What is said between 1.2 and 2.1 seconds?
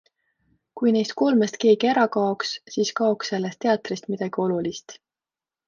kolmest keegi ära